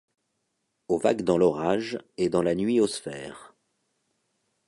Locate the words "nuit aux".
2.55-2.87